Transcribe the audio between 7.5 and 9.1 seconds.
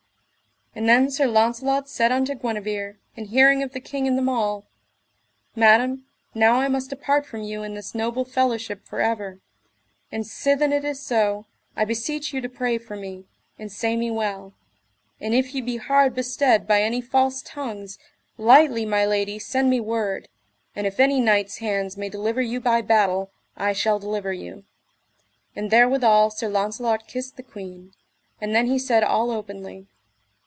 and this noble fellowship for